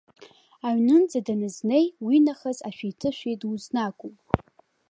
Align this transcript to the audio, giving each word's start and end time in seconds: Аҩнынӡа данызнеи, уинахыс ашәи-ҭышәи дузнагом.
Аҩнынӡа 0.67 1.19
данызнеи, 1.25 1.85
уинахыс 2.05 2.59
ашәи-ҭышәи 2.67 3.39
дузнагом. 3.41 4.15